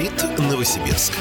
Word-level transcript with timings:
Говорит 0.00 0.38
Новосибирск. 0.38 1.12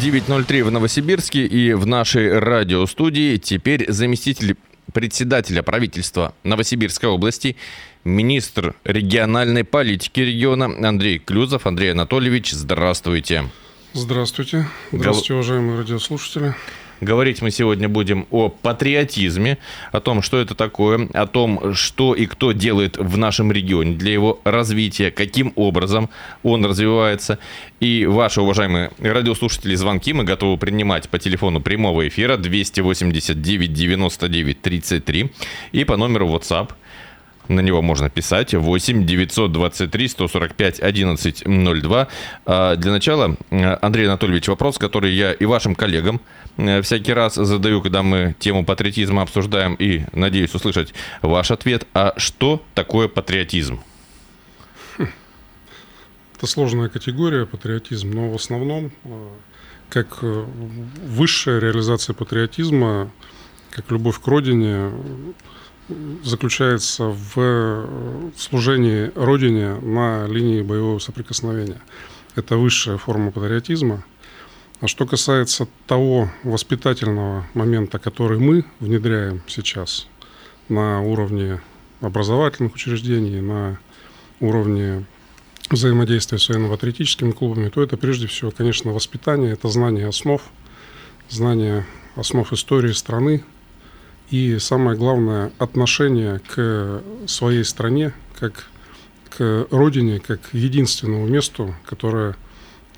9.03 0.00 0.64
в 0.64 0.70
Новосибирске 0.70 1.44
и 1.44 1.74
в 1.74 1.84
нашей 1.84 2.38
радиостудии 2.38 3.36
теперь 3.36 3.92
заместитель 3.92 4.56
председателя 4.94 5.62
правительства 5.62 6.34
Новосибирской 6.42 7.10
области, 7.10 7.56
министр 8.04 8.74
региональной 8.84 9.64
политики 9.64 10.20
региона 10.20 10.88
Андрей 10.88 11.18
Клюзов. 11.18 11.66
Андрей 11.66 11.92
Анатольевич, 11.92 12.52
здравствуйте. 12.52 13.44
Здравствуйте. 13.92 14.66
Здравствуйте, 14.90 15.34
уважаемые 15.34 15.80
радиослушатели. 15.80 16.54
Говорить 17.00 17.40
мы 17.40 17.50
сегодня 17.50 17.88
будем 17.88 18.26
о 18.30 18.50
патриотизме, 18.50 19.56
о 19.90 20.00
том, 20.00 20.20
что 20.20 20.38
это 20.38 20.54
такое, 20.54 21.08
о 21.14 21.26
том, 21.26 21.72
что 21.74 22.14
и 22.14 22.26
кто 22.26 22.52
делает 22.52 22.98
в 22.98 23.16
нашем 23.16 23.50
регионе 23.50 23.96
для 23.96 24.12
его 24.12 24.38
развития, 24.44 25.10
каким 25.10 25.54
образом 25.56 26.10
он 26.42 26.64
развивается. 26.64 27.38
И 27.80 28.04
ваши, 28.04 28.42
уважаемые 28.42 28.90
радиослушатели, 28.98 29.74
звонки 29.76 30.12
мы 30.12 30.24
готовы 30.24 30.58
принимать 30.58 31.08
по 31.08 31.18
телефону 31.18 31.60
прямого 31.60 32.06
эфира 32.06 32.36
289 32.36 33.72
99 33.72 34.60
33 34.60 35.32
и 35.72 35.84
по 35.84 35.96
номеру 35.96 36.28
WhatsApp 36.28 36.72
на 37.50 37.60
него 37.60 37.82
можно 37.82 38.08
писать 38.08 38.54
8 38.54 39.06
923 39.06 40.08
145 40.08 40.80
1102. 40.80 42.08
А 42.46 42.76
для 42.76 42.92
начала, 42.92 43.36
Андрей 43.50 44.06
Анатольевич, 44.06 44.48
вопрос, 44.48 44.78
который 44.78 45.12
я 45.12 45.32
и 45.32 45.44
вашим 45.44 45.74
коллегам 45.74 46.20
Э, 46.60 46.82
всякий 46.82 47.12
раз 47.12 47.34
задаю, 47.34 47.80
когда 47.82 48.02
мы 48.02 48.34
тему 48.38 48.64
патриотизма 48.64 49.22
обсуждаем, 49.22 49.74
и 49.74 50.02
надеюсь 50.12 50.54
услышать 50.54 50.94
ваш 51.22 51.50
ответ. 51.50 51.86
А 51.94 52.14
что 52.16 52.62
такое 52.74 53.08
патриотизм? 53.08 53.80
Это 54.98 56.46
сложная 56.46 56.88
категория, 56.88 57.44
патриотизм, 57.46 58.10
но 58.10 58.30
в 58.30 58.34
основном, 58.34 58.92
э, 59.04 59.28
как 59.88 60.18
э, 60.22 60.44
высшая 61.06 61.60
реализация 61.60 62.14
патриотизма, 62.14 63.10
как 63.70 63.90
любовь 63.90 64.20
к 64.20 64.26
родине, 64.26 64.90
заключается 66.24 67.14
в 67.34 67.88
служении 68.36 69.10
родине 69.14 69.74
на 69.76 70.26
линии 70.26 70.62
боевого 70.62 70.98
соприкосновения. 70.98 71.80
Это 72.36 72.56
высшая 72.56 72.96
форма 72.98 73.30
патриотизма– 73.30 74.04
а 74.80 74.86
что 74.86 75.04
касается 75.04 75.68
того 75.86 76.30
воспитательного 76.42 77.46
момента, 77.52 77.98
который 77.98 78.38
мы 78.38 78.64
внедряем 78.80 79.42
сейчас 79.46 80.06
на 80.70 81.02
уровне 81.02 81.60
образовательных 82.00 82.74
учреждений, 82.74 83.42
на 83.42 83.78
уровне 84.40 85.04
взаимодействия 85.68 86.38
с 86.38 86.48
военно-патриотическими 86.48 87.32
клубами, 87.32 87.68
то 87.68 87.82
это 87.82 87.98
прежде 87.98 88.26
всего, 88.26 88.50
конечно, 88.52 88.92
воспитание, 88.92 89.52
это 89.52 89.68
знание 89.68 90.08
основ, 90.08 90.40
знание 91.28 91.86
основ 92.16 92.50
истории 92.50 92.92
страны 92.92 93.44
и, 94.30 94.58
самое 94.58 94.96
главное, 94.96 95.52
отношение 95.58 96.40
к 96.40 97.02
своей 97.26 97.64
стране, 97.64 98.12
как 98.38 98.70
к 99.28 99.66
родине, 99.70 100.20
как 100.20 100.40
к 100.42 100.54
единственному 100.54 101.26
месту, 101.26 101.74
которое, 101.84 102.36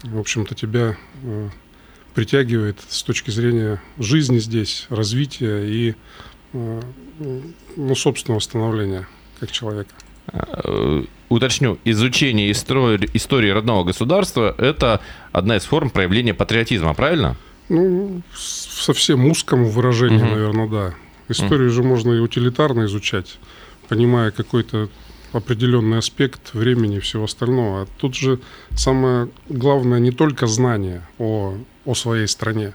в 0.03 0.19
общем-то, 0.19 0.55
тебя 0.55 0.97
э, 1.23 1.49
притягивает 2.15 2.79
с 2.89 3.03
точки 3.03 3.31
зрения 3.31 3.81
жизни 3.99 4.39
здесь, 4.39 4.87
развития 4.89 5.65
и 5.65 5.95
э, 6.53 6.81
ну, 7.77 7.95
собственного 7.95 8.41
становления 8.41 9.07
как 9.41 9.51
человека. 9.53 9.91
Э, 10.33 11.05
уточню, 11.29 11.79
изучение 11.85 12.51
истории, 12.53 13.09
истории 13.15 13.51
родного 13.51 13.85
государства– 13.85 14.55
это 14.59 15.01
одна 15.33 15.57
из 15.57 15.65
форм 15.65 15.91
проявления 15.91 16.35
патриотизма, 16.35 16.95
правильно? 16.95 17.37
Ну, 17.69 18.23
в 18.33 18.39
совсем 18.39 19.25
узком 19.27 19.65
выражении, 19.65 20.17
угу. 20.17 20.27
наверное, 20.27 20.69
да. 20.69 20.95
Историю 21.29 21.71
же 21.71 21.83
можно 21.83 22.13
и 22.13 22.19
утилитарно 22.19 22.87
изучать, 22.87 23.39
понимая 23.89 24.31
какой-то 24.31 24.89
определенный 25.33 25.99
аспект 25.99 26.55
времени 26.55 26.97
и 26.97 27.01
всего 27.01 27.25
остального. 27.25 27.83
А 27.83 27.87
тут 27.99 28.15
же 28.15 28.39
самое 28.71 29.31
главное 29.49 29.99
не 29.99 30.11
только 30.11 30.47
знание 30.47 31.07
о, 31.19 31.57
о 31.85 31.95
своей 31.95 32.29
стране, 32.29 32.75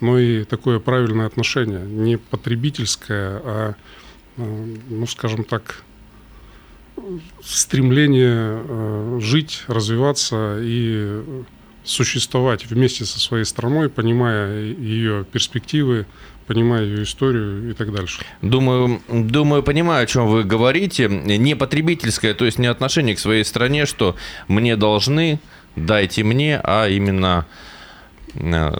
но 0.00 0.18
и 0.18 0.44
такое 0.44 0.78
правильное 0.78 1.26
отношение, 1.26 1.80
не 1.80 2.16
потребительское, 2.16 3.40
а, 3.42 3.74
э, 4.36 4.76
ну, 4.88 5.06
скажем 5.06 5.44
так, 5.44 5.82
стремление 7.42 8.62
э, 8.64 9.18
жить, 9.20 9.64
развиваться 9.66 10.58
и 10.60 11.22
существовать 11.86 12.66
вместе 12.66 13.04
со 13.04 13.18
своей 13.18 13.44
страной, 13.44 13.88
понимая 13.88 14.62
ее 14.62 15.24
перспективы, 15.24 16.06
понимая 16.46 16.84
ее 16.84 17.02
историю 17.04 17.70
и 17.70 17.74
так 17.74 17.92
дальше. 17.92 18.22
Думаю, 18.42 19.00
думаю, 19.08 19.62
понимаю, 19.62 20.04
о 20.04 20.06
чем 20.06 20.26
вы 20.26 20.44
говорите. 20.44 21.08
Не 21.08 21.54
потребительское, 21.54 22.34
то 22.34 22.44
есть 22.44 22.58
не 22.58 22.66
отношение 22.66 23.16
к 23.16 23.18
своей 23.18 23.44
стране, 23.44 23.86
что 23.86 24.16
мне 24.48 24.76
должны, 24.76 25.40
дайте 25.74 26.24
мне, 26.24 26.60
а 26.62 26.88
именно 26.88 27.46
э, 28.34 28.72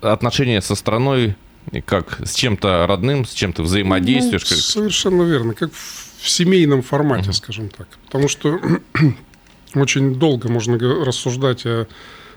отношение 0.00 0.60
со 0.60 0.74
страной 0.74 1.36
как 1.84 2.20
с 2.24 2.34
чем-то 2.34 2.86
родным, 2.86 3.24
с 3.24 3.32
чем-то 3.32 3.62
взаимодействуешь. 3.62 4.48
Ну, 4.50 4.56
совершенно 4.56 5.22
верно, 5.22 5.54
как 5.54 5.72
в 5.72 6.28
семейном 6.28 6.82
формате, 6.82 7.30
uh-huh. 7.30 7.34
скажем 7.34 7.68
так. 7.70 7.88
Потому 8.06 8.28
что 8.28 8.60
очень 9.74 10.14
долго 10.14 10.48
можно 10.48 10.78
рассуждать 10.78 11.66
о, 11.66 11.88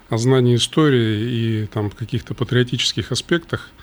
о 0.09 0.18
знании 0.18 0.56
истории 0.56 1.64
и 1.64 1.66
там 1.68 1.90
каких-то 1.90 2.34
патриотических 2.34 3.12
аспектах– 3.12 3.70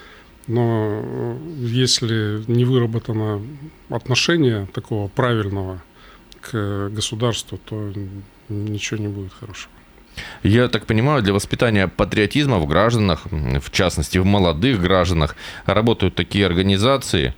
но 0.47 1.03
э, 1.03 1.37
если 1.59 2.43
не 2.47 2.65
выработано 2.65 3.43
отношение 3.89 4.67
такого 4.73 5.09
правильного 5.09 5.83
к 6.41 6.89
государству, 6.91 7.59
то 7.59 7.93
ничего 8.49 9.01
не 9.01 9.09
будет 9.09 9.33
хорошего. 9.33 9.73
Я 10.43 10.69
так 10.69 10.87
понимаю, 10.87 11.23
для 11.23 11.35
воспитания 11.35 11.89
патриотизма 11.89 12.59
в 12.59 12.67
гражданах, 12.67 13.27
в 13.27 13.71
частности 13.71 14.19
в 14.19 14.25
молодых 14.25 14.81
гражданах, 14.81 15.37
работают 15.67 16.15
такие 16.15 16.47
организации, 16.47 17.35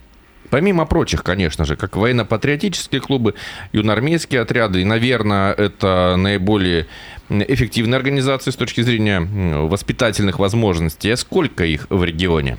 Помимо 0.50 0.86
прочих, 0.86 1.22
конечно 1.22 1.66
же, 1.66 1.76
как 1.76 1.96
военно-патриотические 1.96 3.02
клубы, 3.02 3.34
юноармейские 3.72 4.40
отряды, 4.40 4.80
и, 4.80 4.84
наверное, 4.84 5.52
это 5.52 6.14
наиболее 6.16 6.86
эффективные 7.28 7.96
организации 7.96 8.50
с 8.50 8.56
точки 8.56 8.80
зрения 8.80 9.20
воспитательных 9.20 10.38
возможностей. 10.38 11.10
А 11.10 11.16
сколько 11.16 11.64
их 11.64 11.86
в 11.90 12.02
регионе? 12.04 12.58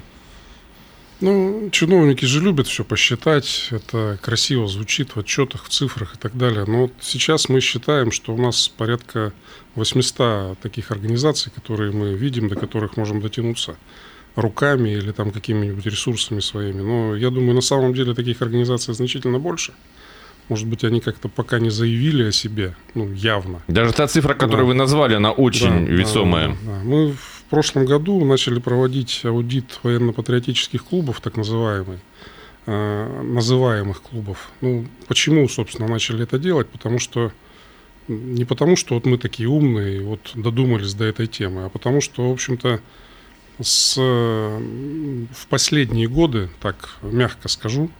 Ну, 1.22 1.70
чиновники 1.72 2.24
же 2.24 2.40
любят 2.40 2.68
все 2.68 2.86
посчитать, 2.86 3.68
это 3.72 4.18
красиво 4.22 4.70
звучит 4.70 5.18
в 5.18 5.20
отчетах, 5.20 5.66
в 5.66 5.70
цифрах 5.70 6.16
и 6.16 6.18
так 6.18 6.38
далее. 6.38 6.64
Но 6.66 6.84
вот 6.84 6.94
сейчас 7.02 7.50
мы 7.50 7.60
считаем, 7.60 8.14
что 8.14 8.34
у 8.34 8.38
нас 8.38 8.70
порядка 8.70 9.34
800 9.76 10.58
таких 10.60 10.92
организаций, 10.92 11.52
которые 11.54 11.92
мы 11.92 12.14
видим, 12.14 12.48
до 12.48 12.56
которых 12.56 12.96
можем 12.96 13.20
дотянуться 13.20 13.76
руками 14.36 14.92
или 14.92 15.12
там 15.12 15.32
какими-нибудь 15.32 15.86
ресурсами 15.86 16.40
своими. 16.40 16.82
Но 16.82 17.16
я 17.18 17.32
думаю, 17.32 17.54
на 17.54 17.62
самом 17.62 17.94
деле 17.94 18.14
таких 18.14 18.42
организаций 18.42 18.94
значительно 18.94 19.40
больше. 19.40 19.74
Может 20.50 20.68
быть, 20.68 20.84
они 20.84 21.00
как-то 21.00 21.30
пока 21.30 21.60
не 21.60 21.70
заявили 21.70 22.24
о 22.24 22.32
себе, 22.32 22.76
ну, 22.96 23.12
явно. 23.14 23.62
Даже 23.68 23.94
та 23.94 24.08
цифра, 24.08 24.34
которую 24.34 24.66
да. 24.66 24.70
вы 24.70 24.74
назвали, 24.74 25.14
она 25.14 25.32
очень 25.32 25.86
да, 25.86 25.92
весомая. 25.92 26.48
Да, 26.48 26.54
да, 26.54 26.72
да. 26.72 26.84
Мы 26.84 27.12
в 27.14 27.44
прошлом 27.50 27.86
году 27.86 28.26
начали 28.26 28.60
проводить 28.60 29.22
аудит 29.24 29.80
военно-патриотических 29.84 30.84
клубов, 30.84 31.22
так 31.22 31.38
называемый, 31.38 32.00
э, 32.66 33.24
называемых 33.24 34.02
клубов. 34.02 34.50
Ну, 34.62 34.88
почему, 35.08 35.48
собственно, 35.48 35.88
начали 35.88 36.24
это 36.24 36.40
делать? 36.40 36.68
Потому 36.68 36.98
что 36.98 37.32
не 38.08 38.44
потому, 38.44 38.76
что 38.76 38.96
вот 38.96 39.06
мы 39.06 39.20
такие 39.20 39.48
умные, 39.48 40.02
вот 40.02 40.32
додумались 40.34 40.96
до 40.96 41.06
этой 41.06 41.28
темы, 41.28 41.66
а 41.66 41.70
потому 41.70 42.02
что, 42.02 42.28
в 42.28 42.34
общем-то, 42.34 42.82
с, 43.62 43.98
в 43.98 45.48
последние 45.48 46.08
годы, 46.08 46.50
так 46.60 46.96
мягко 47.04 47.48
скажу, 47.50 47.92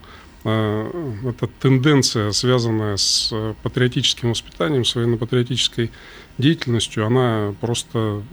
эта 0.44 1.48
тенденция, 1.60 2.32
связанная 2.32 2.96
с 2.98 3.34
патриотическим 3.62 4.30
воспитанием, 4.30 4.86
с 4.86 4.96
военно-патриотической 4.96 5.92
деятельностью, 6.38 7.06
она 7.06 7.54
просто 7.60 8.24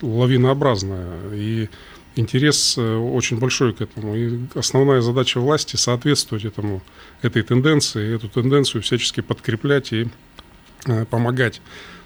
лавинообразная. 0.00 1.18
И 1.34 1.68
интерес 2.16 2.76
э, 2.76 2.96
очень 2.96 3.38
большой 3.38 3.72
к 3.72 3.80
этому. 3.80 4.16
И 4.16 4.40
основная 4.54 5.00
задача 5.00 5.40
власти 5.40 5.76
соответствовать 5.76 6.44
этому, 6.44 6.82
этой 7.22 7.42
тенденции, 7.42 8.14
эту 8.14 8.28
тенденцию 8.28 8.82
всячески 8.82 9.20
подкреплять 9.20 9.92
и 9.92 10.08
э, 10.86 11.04
помогать 11.06 11.60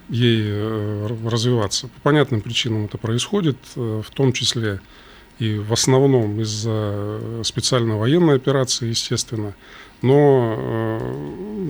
ей 0.08 0.42
э, 0.44 1.18
развиваться. 1.24 1.88
По 1.88 2.00
понятным 2.02 2.40
причинам 2.40 2.84
это 2.84 2.98
происходит, 2.98 3.56
в 3.74 4.06
том 4.14 4.32
числе 4.32 4.80
и 5.38 5.58
в 5.58 5.72
основном 5.72 6.40
из-за 6.40 7.42
специальной 7.44 7.96
военной 7.96 8.36
операции, 8.36 8.88
естественно. 8.88 9.54
Но 10.02 11.00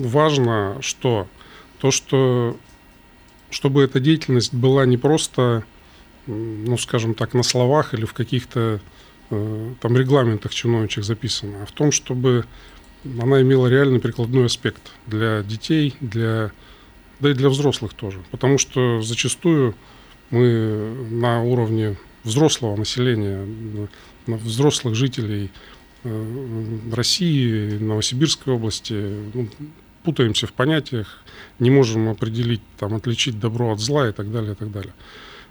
важно, 0.03 0.77
что 0.81 1.27
то, 1.79 1.91
что 1.91 2.57
чтобы 3.49 3.83
эта 3.83 3.99
деятельность 3.99 4.53
была 4.53 4.85
не 4.85 4.97
просто, 4.97 5.63
ну, 6.25 6.77
скажем 6.77 7.13
так, 7.13 7.33
на 7.33 7.43
словах 7.43 7.93
или 7.93 8.05
в 8.05 8.13
каких-то 8.13 8.79
э, 9.29 9.73
там 9.79 9.97
регламентах 9.97 10.53
чиновничьих 10.53 11.05
записана, 11.05 11.63
а 11.63 11.65
в 11.65 11.71
том, 11.71 11.91
чтобы 11.91 12.45
она 13.03 13.41
имела 13.41 13.67
реальный 13.67 13.99
прикладной 13.99 14.45
аспект 14.45 14.91
для 15.05 15.43
детей, 15.43 15.95
для, 16.01 16.51
да 17.19 17.31
и 17.31 17.33
для 17.33 17.49
взрослых 17.49 17.93
тоже. 17.93 18.19
Потому 18.31 18.57
что 18.57 19.01
зачастую 19.01 19.75
мы 20.29 21.07
на 21.09 21.41
уровне 21.43 21.97
взрослого 22.27 22.75
населения, 22.75 23.45
на 24.27 24.37
взрослых 24.37 24.95
жителей 24.95 25.51
э, 26.03 26.65
России, 26.93 27.77
Новосибирской 27.77 28.53
области, 28.53 28.93
ну, 29.33 29.47
путаемся 30.03 30.47
в 30.47 30.53
понятиях, 30.53 31.23
не 31.59 31.69
можем 31.69 32.09
определить, 32.09 32.61
там, 32.77 32.93
отличить 32.93 33.39
добро 33.39 33.71
от 33.71 33.79
зла 33.79 34.09
и 34.09 34.11
так 34.11 34.31
далее, 34.31 34.53
и 34.53 34.55
так 34.55 34.71
далее. 34.71 34.93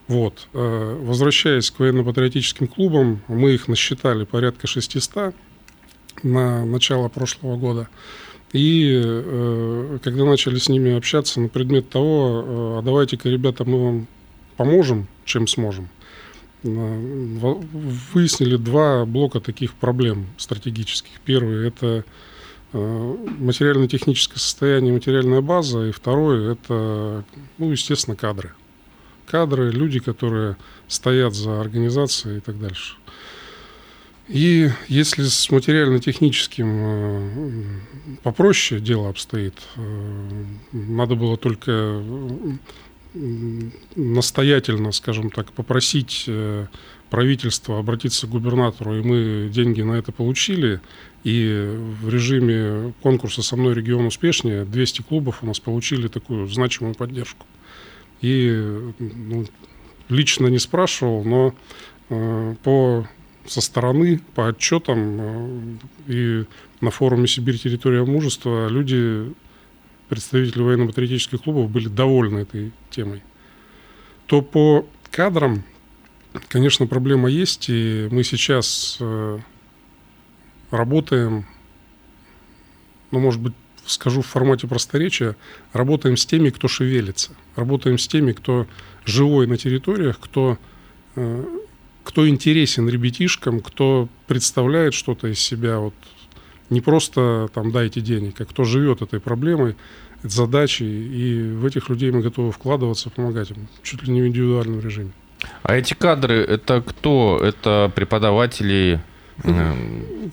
Вот. 0.08 0.48
Э, 0.52 0.98
возвращаясь 1.02 1.70
к 1.70 1.80
военно-патриотическим 1.80 2.68
клубам, 2.68 3.22
мы 3.28 3.52
их 3.52 3.68
насчитали 3.68 4.24
порядка 4.24 4.66
600 4.66 5.34
на 6.22 6.64
начало 6.64 7.08
прошлого 7.08 7.56
года. 7.56 7.88
И 8.52 8.92
э, 8.94 9.98
когда 10.02 10.24
начали 10.24 10.58
с 10.58 10.68
ними 10.68 10.96
общаться 10.96 11.40
на 11.40 11.48
предмет 11.48 11.90
того, 11.90 12.44
э, 12.46 12.78
а 12.78 12.82
давайте-ка, 12.82 13.28
ребята, 13.28 13.64
мы 13.64 13.84
вам 13.84 14.06
поможем, 14.56 15.08
чем 15.24 15.46
сможем, 15.48 15.88
выяснили 16.66 18.56
два 18.56 19.04
блока 19.04 19.40
таких 19.40 19.74
проблем 19.74 20.26
стратегических. 20.36 21.20
Первый– 21.24 21.66
это 21.68 22.04
Э, 22.72 23.16
материально-техническое 23.38 24.38
состояние, 24.38 24.92
материальная 24.92 25.40
база, 25.40 25.86
и 25.86 25.92
второе– 25.92 26.52
это, 26.54 27.24
ну, 27.58 27.70
естественно, 27.70 28.16
кадры. 28.16 28.52
Кадры, 29.24 29.70
люди, 29.70 29.98
которые 29.98 30.56
стоят 30.86 31.34
за 31.34 31.60
организацией 31.60 32.38
и 32.38 32.40
так 32.40 32.60
дальше. 32.60 32.96
И 34.28 34.70
если 34.88 35.22
с 35.22 35.50
материально-техническим 35.50 36.68
э, 36.68 37.62
попроще 38.22 38.80
дело 38.80 39.08
обстоит, 39.08 39.54
э, 39.76 40.44
надо 40.72 41.14
было 41.14 41.36
только 41.36 42.02
настоятельно, 43.94 44.92
скажем 44.92 45.30
так, 45.30 45.52
попросить 45.52 46.28
правительство 47.10 47.78
обратиться 47.78 48.26
к 48.26 48.30
губернатору, 48.30 48.98
и 48.98 49.02
мы 49.02 49.48
деньги 49.48 49.82
на 49.82 49.92
это 49.92 50.12
получили, 50.12 50.80
и 51.24 51.76
в 52.00 52.08
режиме 52.08 52.92
конкурса 53.02 53.42
«Со 53.42 53.56
мной 53.56 53.74
регион 53.74 54.06
успешнее» 54.06 54.64
200 54.64 55.02
клубов 55.02 55.42
у 55.42 55.46
нас 55.46 55.60
получили 55.60 56.08
такую 56.08 56.46
значимую 56.46 56.94
поддержку. 56.94 57.46
И 58.20 58.92
ну, 58.98 59.44
лично 60.08 60.46
не 60.48 60.58
спрашивал, 60.58 61.24
но 61.24 61.54
э, 62.10 62.54
по 62.62 63.06
со 63.44 63.60
стороны, 63.60 64.20
по 64.34 64.48
отчетам 64.48 65.18
э, 65.20 65.76
и 66.06 66.44
на 66.80 66.90
форуме 66.90 67.26
«Сибирь. 67.26 67.58
Территория 67.58 68.04
мужества» 68.04 68.68
люди, 68.68 69.32
представители 70.08 70.62
военно-патриотических 70.62 71.42
клубов, 71.42 71.70
были 71.70 71.88
довольны 71.88 72.40
этой 72.40 72.72
темой. 72.90 73.22
То 74.26 74.42
по 74.42 74.86
кадрам, 75.10 75.64
конечно, 76.48 76.86
проблема 76.86 77.28
есть, 77.28 77.68
и 77.68 78.08
мы 78.10 78.24
сейчас 78.24 78.98
э, 79.00 79.38
работаем, 80.70 81.46
ну, 83.10 83.20
может 83.20 83.40
быть, 83.40 83.54
скажу 83.86 84.22
в 84.22 84.26
формате 84.26 84.66
просторечия, 84.66 85.36
работаем 85.72 86.16
с 86.16 86.26
теми, 86.26 86.50
кто 86.50 86.68
шевелится, 86.68 87.32
работаем 87.54 87.98
с 87.98 88.08
теми, 88.08 88.32
кто 88.32 88.66
живой 89.04 89.46
на 89.46 89.56
территориях, 89.56 90.18
кто, 90.20 90.58
э, 91.14 91.44
кто 92.04 92.28
интересен 92.28 92.88
ребятишкам, 92.88 93.60
кто 93.60 94.08
представляет 94.26 94.94
что-то 94.94 95.28
из 95.28 95.38
себя, 95.38 95.78
вот 95.78 95.94
не 96.70 96.80
просто 96.80 97.48
там 97.54 97.72
дайте 97.72 98.00
денег, 98.00 98.40
а 98.40 98.44
кто 98.44 98.64
живет 98.64 99.02
этой 99.02 99.20
проблемой, 99.20 99.76
задачей, 100.22 100.86
и 100.86 101.52
в 101.52 101.64
этих 101.66 101.88
людей 101.88 102.10
мы 102.10 102.20
готовы 102.22 102.52
вкладываться, 102.52 103.10
помогать 103.10 103.50
им, 103.50 103.68
чуть 103.82 104.02
ли 104.02 104.12
не 104.12 104.22
в 104.22 104.26
индивидуальном 104.26 104.80
режиме. 104.80 105.12
А 105.62 105.76
эти 105.76 105.94
кадры, 105.94 106.36
это 106.36 106.80
кто? 106.80 107.38
Это 107.42 107.92
преподаватели, 107.94 109.00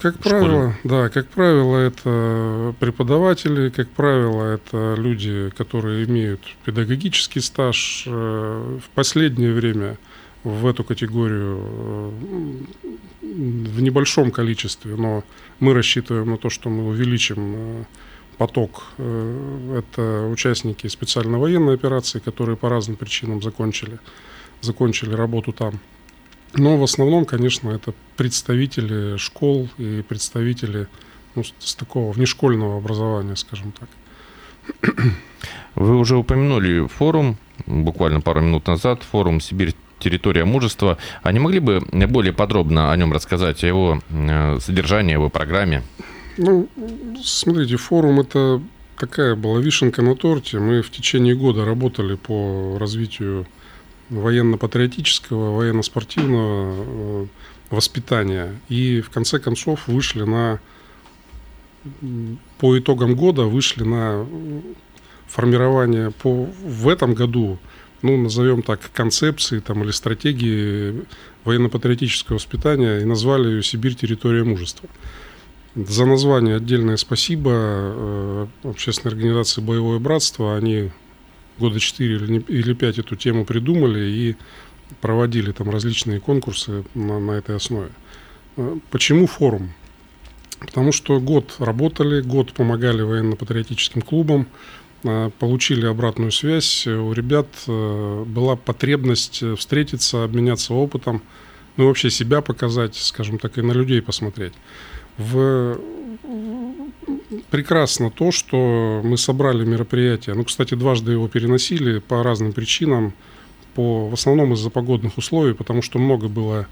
как 0.01 0.17
правило, 0.19 0.75
да, 0.83 1.09
как 1.09 1.27
правило, 1.27 1.77
это 1.77 2.73
преподаватели, 2.79 3.69
как 3.69 3.89
правило, 3.89 4.53
это 4.53 4.95
люди, 4.97 5.51
которые 5.57 6.05
имеют 6.05 6.39
педагогический 6.63 7.41
стаж. 7.41 8.05
Э, 8.07 8.79
в 8.81 8.89
последнее 8.95 9.53
время 9.53 9.97
в 10.43 10.65
эту 10.67 10.83
категорию 10.83 11.57
э, 11.59 12.11
в 13.21 13.81
небольшом 13.81 14.31
количестве, 14.31 14.95
но 14.95 15.23
мы 15.59 15.73
рассчитываем 15.73 16.29
на 16.29 16.37
то, 16.37 16.49
что 16.49 16.69
мы 16.69 16.87
увеличим 16.87 17.55
э, 17.55 17.83
поток. 18.37 18.85
Это 18.97 20.27
участники 20.31 20.87
специальной 20.87 21.37
военной 21.37 21.75
операции, 21.75 22.19
которые 22.19 22.57
по 22.57 22.67
разным 22.67 22.97
причинам 22.97 23.41
закончили, 23.41 23.99
закончили 24.61 25.13
работу 25.13 25.53
там. 25.53 25.79
Но 26.55 26.77
в 26.77 26.83
основном, 26.83 27.25
конечно, 27.25 27.69
это 27.69 27.93
представители 28.15 29.17
школ 29.17 29.69
и 29.77 30.03
представители 30.07 30.87
ну, 31.35 31.43
с 31.59 31.75
такого 31.75 32.11
внешкольного 32.11 32.77
образования, 32.77 33.35
скажем 33.35 33.71
так. 33.71 33.89
Вы 35.75 35.97
уже 35.97 36.15
упомянули 36.15 36.87
форум, 36.87 37.37
буквально 37.65 38.21
пару 38.21 38.41
минут 38.41 38.67
назад, 38.67 39.03
форум 39.03 39.39
«Сибирь. 39.41 39.73
Территория 40.03 40.45
мужества». 40.45 40.97
А 41.23 41.31
не 41.31 41.39
могли 41.39 41.59
бы 41.59 41.81
более 42.07 42.33
подробно 42.33 42.91
о 42.91 42.97
нем 42.97 43.13
рассказать, 43.13 43.63
о 43.63 43.67
его 43.67 44.01
э, 44.09 44.59
содержании, 44.59 45.13
о 45.13 45.19
его 45.19 45.29
программе? 45.29 45.83
Ну, 46.37 46.67
смотрите, 47.23 47.77
форум– 47.77 48.19
это 48.21 48.61
такая 48.97 49.35
была 49.35 49.59
вишенка 49.59 50.01
на 50.01 50.15
торте. 50.15 50.59
Мы 50.59 50.81
в 50.81 50.91
течение 50.91 51.35
года 51.35 51.65
работали 51.65 52.15
по 52.15 52.77
развитию 52.79 53.45
военно-патриотического, 54.09 55.55
военно-спортивного 55.55 56.73
э, 56.75 57.25
воспитания. 57.69 58.59
И 58.69 59.01
в 59.01 59.09
конце 59.09 59.39
концов 59.39 59.87
вышли 59.87 60.23
на, 60.23 60.59
по 62.59 62.77
итогам 62.77 63.15
года, 63.15 63.43
вышли 63.43 63.83
на 63.83 64.25
формирование 65.27 66.11
по, 66.11 66.45
в 66.45 66.87
этом 66.87 67.13
году, 67.13 67.57
ну, 68.03 68.17
назовем 68.17 68.61
так, 68.61 68.91
концепции 68.93 69.59
там, 69.59 69.83
или 69.83 69.91
стратегии 69.91 71.03
военно-патриотического 71.45 72.35
воспитания 72.35 72.99
и 72.99 73.05
назвали 73.05 73.47
ее 73.47 73.63
«Сибирь. 73.63 73.95
Территория 73.95 74.43
мужества». 74.43 74.89
За 75.75 76.05
название 76.05 76.57
отдельное 76.57 76.97
спасибо 76.97 77.51
э, 77.53 78.47
общественной 78.63 79.13
организации 79.13 79.61
«Боевое 79.61 79.99
братство». 79.99 80.55
Они 80.55 80.91
года 81.57 81.79
4 81.79 82.43
или 82.47 82.73
5 82.73 82.99
эту 82.99 83.15
тему 83.15 83.45
придумали 83.45 84.05
и 84.05 84.35
проводили 85.01 85.51
там 85.51 85.69
различные 85.69 86.19
конкурсы 86.19 86.83
на, 86.93 87.19
на 87.19 87.31
этой 87.31 87.55
основе. 87.55 87.89
Э, 88.57 88.77
почему 88.91 89.27
форум? 89.27 89.73
Потому 90.59 90.91
что 90.91 91.19
год 91.19 91.55
работали, 91.59 92.21
год 92.21 92.53
помогали 92.53 93.01
военно-патриотическим 93.01 94.01
клубам, 94.01 94.47
получили 95.39 95.85
обратную 95.85 96.31
связь. 96.31 96.87
У 96.87 97.11
ребят 97.13 97.47
э, 97.67 98.23
была 98.25 98.55
потребность 98.55 99.43
встретиться, 99.57 100.23
обменяться 100.23 100.73
опытом, 100.73 101.21
ну 101.77 101.87
вообще 101.87 102.09
себя 102.09 102.41
показать, 102.41 102.95
скажем 102.95 103.39
так, 103.39 103.57
и 103.57 103.61
на 103.61 103.71
людей 103.71 104.01
посмотреть. 104.01 104.53
В 105.17 105.79
прекрасно 107.49 108.11
то, 108.11 108.31
что 108.31 109.01
мы 109.03 109.17
собрали 109.17 109.65
мероприятие. 109.65 110.35
Ну, 110.35 110.43
кстати, 110.43 110.75
дважды 110.75 111.13
его 111.13 111.27
переносили 111.27 111.99
по 111.99 112.23
разным 112.23 112.53
причинам, 112.53 113.13
по, 113.75 114.09
в 114.09 114.13
основном 114.13 114.53
из-за 114.53 114.69
погодных 114.69 115.17
условий, 115.17 115.53
потому 115.53 115.81
что 115.81 115.99
много 115.99 116.27
было 116.27 116.67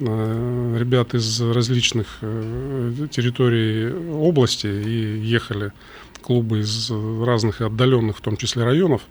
э, 0.00 0.76
ребят 0.78 1.14
из 1.14 1.40
различных 1.40 2.18
э, 2.20 3.08
территорий 3.10 3.92
области 4.12 4.66
и 4.66 5.18
ехали 5.20 5.72
клубы 6.22 6.60
из 6.60 6.90
разных 6.90 7.60
и 7.60 7.64
отдаленных, 7.64 8.18
в 8.18 8.20
том 8.20 8.36
числе 8.36 8.64
районов. 8.64 9.02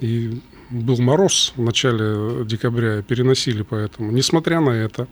И 0.00 0.40
был 0.70 0.98
мороз 1.00 1.52
в 1.56 1.62
начале 1.62 2.44
декабря, 2.44 3.02
переносили 3.02 3.62
поэтому. 3.62 4.10
Несмотря 4.12 4.60
на 4.60 4.70
это, 4.70 5.06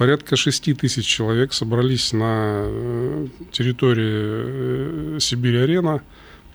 Порядка 0.00 0.34
6 0.34 0.78
тысяч 0.78 1.04
человек 1.04 1.52
собрались 1.52 2.14
на 2.14 2.62
э, 2.64 3.26
территории 3.52 5.16
э, 5.16 5.18
Сибирь-Арена, 5.20 6.02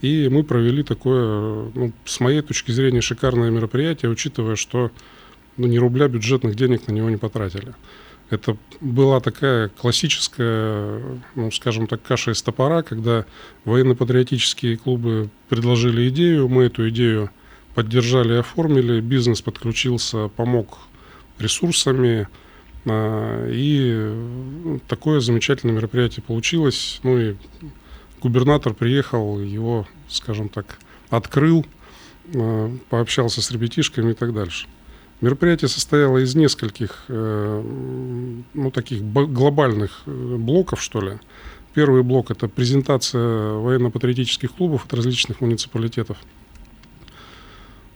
и 0.02 0.30
мы 0.30 0.44
провели 0.44 0.82
такое, 0.82 1.70
ну, 1.76 1.94
с 2.06 2.20
моей 2.20 2.42
точки 2.42 2.72
зрения, 2.72 3.02
шикарное 3.02 3.52
мероприятие, 3.52 4.10
учитывая, 4.10 4.56
что 4.56 4.90
ну, 5.58 5.68
ни 5.68 5.78
рубля 5.78 6.08
бюджетных 6.08 6.56
денег 6.56 6.88
на 6.88 6.94
него 6.94 7.08
не 7.12 7.18
потратили. 7.18 7.76
Это 8.30 8.58
была 8.82 9.20
такая 9.20 9.70
классическая, 9.70 11.02
ну, 11.36 11.52
скажем 11.52 11.86
так, 11.86 12.02
каша 12.02 12.32
из 12.32 12.42
топора, 12.42 12.82
когда 12.82 13.26
военно-патриотические 13.66 14.78
клубы 14.78 15.30
предложили 15.48 16.10
идею, 16.10 16.50
мы 16.50 16.64
эту 16.64 16.90
идею 16.90 17.30
поддержали 17.76 18.36
оформили, 18.36 19.02
бизнес 19.02 19.42
подключился, 19.42 20.30
помог 20.30 20.80
ресурсами, 21.38 22.28
а, 22.86 23.48
и 23.52 24.80
такое 24.88 25.20
замечательное 25.20 25.76
мероприятие 25.76 26.24
получилось. 26.24 27.00
Ну 27.04 27.20
и 27.20 27.36
губернатор 28.22 28.74
приехал, 28.74 29.40
его, 29.40 29.88
скажем 30.08 30.50
так, 30.50 30.80
открыл, 31.10 31.66
а, 32.34 32.76
пообщался 32.90 33.42
с 33.42 33.52
ребятишками 33.52 34.12
и 34.12 34.16
так 34.16 34.34
дальше. 34.34 34.68
Мероприятие 35.22 35.70
состояло 35.70 36.18
из 36.18 36.36
нескольких, 36.36 37.06
э, 37.08 37.64
ну, 38.54 38.72
таких 38.72 39.02
глобальных 39.04 40.04
э, 40.06 40.36
блоков, 40.38 40.82
что 40.82 41.02
ли. 41.02 41.20
Первый 41.74 42.04
блок– 42.04 42.30
это 42.32 42.48
презентация 42.48 43.54
военно-патриотических 43.54 44.52
клубов 44.54 44.86
от 44.86 44.94
различных 44.94 45.42
муниципалитетов. 45.42 46.18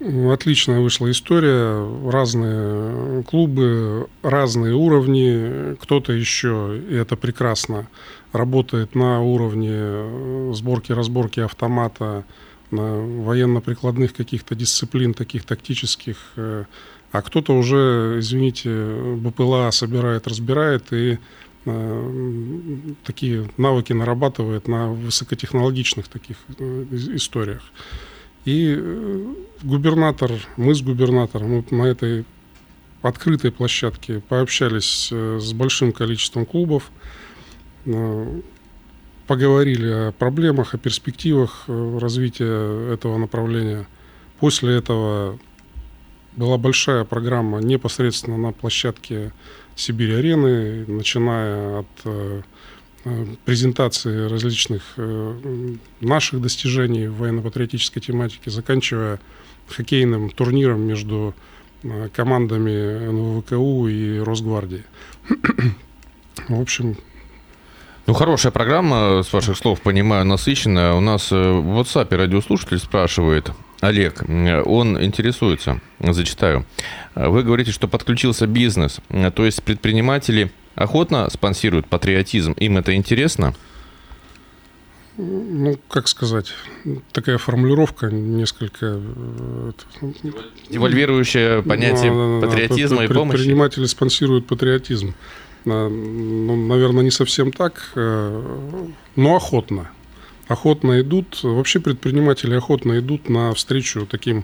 Отличная 0.01 0.79
вышла 0.79 1.11
история, 1.11 1.85
разные 2.09 3.21
клубы, 3.23 4.07
разные 4.21 4.73
уровни, 4.73 5.75
кто-то 5.75 6.13
еще, 6.13 6.81
и 6.89 6.95
это 6.95 7.17
прекрасно, 7.17 7.89
работает 8.31 8.95
на 8.95 9.21
уровне 9.21 9.71
э, 9.73 10.51
сборки-разборки 10.55 11.41
автомата, 11.41 12.23
на 12.71 12.95
военно-прикладных 13.01 14.13
каких-то 14.13 14.55
дисциплин, 14.55 15.13
таких 15.13 15.43
тактических, 15.43 16.17
э, 16.37 16.63
а 17.11 17.21
кто-то 17.21 17.55
уже, 17.57 18.17
извините, 18.19 19.15
БПЛА 19.17 19.71
собирает, 19.71 20.27
разбирает 20.27 20.93
и 20.93 21.17
э, 21.65 22.45
такие 23.03 23.49
навыки 23.57 23.93
нарабатывает 23.93 24.67
на 24.67 24.89
высокотехнологичных 24.91 26.07
таких 26.07 26.37
историях. 27.15 27.63
И 28.45 28.75
э, 28.77 29.33
губернатор, 29.63 30.31
мы 30.57 30.73
с 30.73 30.81
губернатором 30.81 31.49
мы 31.49 31.65
на 31.71 31.83
этой 31.83 32.25
открытой 33.01 33.51
площадке 33.51 34.21
пообщались 34.21 35.09
э, 35.11 35.39
с 35.41 35.51
большим 35.53 35.91
количеством 35.91 36.45
клубов, 36.45 36.91
э, 37.85 38.41
поговорили 39.27 39.87
о 39.87 40.11
проблемах, 40.11 40.73
о 40.73 40.77
перспективах 40.77 41.65
развития 41.67 42.93
этого 42.93 43.17
направления. 43.17 43.87
После 44.39 44.77
этого 44.77 45.37
была 46.35 46.57
большая 46.57 47.03
программа 47.03 47.59
непосредственно 47.59 48.37
на 48.37 48.51
площадке 48.51 49.31
Сибирь-арены, 49.75 50.85
начиная 50.87 51.79
от 51.79 52.43
Э, 53.05 53.25
презентации 53.45 54.29
различных 54.29 54.83
э, 54.97 55.75
наших 56.01 56.41
достижений 56.41 57.07
в 57.07 57.17
военно-патриотической 57.17 58.01
тематике, 58.01 58.51
заканчивая 58.51 59.21
хоккейным 59.67 60.29
турниром 60.29 60.81
между 60.81 61.33
э, 61.83 62.09
командами 62.13 63.09
НВКУ 63.09 63.87
и 63.87 64.19
Росгвардии. 64.19 64.83
В 66.49 66.59
общем, 66.59 66.97
ну, 68.05 68.13
хорошая 68.13 68.51
программа, 68.51 69.23
с 69.23 69.31
ваших 69.31 69.55
слов, 69.55 69.79
понимаю, 69.81 70.25
насыщенная. 70.25 70.93
У 70.93 70.99
нас 70.99 71.31
в 71.31 71.35
WhatsApp 71.35 72.13
радиослушатель 72.13 72.79
спрашивает, 72.79 73.51
Олег, 73.81 74.23
он 74.65 75.01
интересуется, 75.01 75.79
зачитаю. 75.99 76.65
Вы 77.15 77.43
говорите, 77.43 77.71
что 77.71 77.87
подключился 77.87 78.45
бизнес, 78.45 78.99
то 79.35 79.45
есть 79.45 79.63
предприниматели 79.63 80.51
охотно 80.75 81.29
спонсируют 81.29 81.87
патриотизм. 81.87 82.53
Им 82.53 82.77
это 82.77 82.95
интересно? 82.95 83.53
Ну, 85.21 85.77
как 85.89 86.07
сказать, 86.07 86.53
такая 87.11 87.37
формулировка 87.37 88.07
несколько... 88.07 89.01
Э, 89.01 89.71
Девальвирующая 90.69 91.61
понятие 91.61 92.11
да, 92.13 92.39
да, 92.39 92.47
патриотизма 92.47 92.99
да, 92.99 93.03
и 93.03 93.07
помощи? 93.09 93.35
Предприниматели 93.35 93.85
спонсируют 93.85 94.47
патриотизм. 94.47 95.13
Ну, 95.65 96.67
наверное, 96.67 97.03
не 97.03 97.11
совсем 97.11 97.51
так, 97.51 97.91
э, 97.95 98.87
но 99.17 99.35
охотно. 99.35 99.89
Охотно 100.49 100.99
идут, 100.99 101.41
вообще 101.43 101.79
предприниматели 101.79 102.53
охотно 102.55 102.99
идут 102.99 103.29
на 103.29 103.53
встречу 103.53 104.05
таким, 104.05 104.43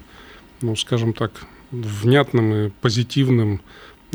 ну, 0.62 0.78
скажем 0.78 1.14
так, 1.14 1.32
внятным 1.72 2.54
и 2.54 2.70
позитивным 2.70 3.60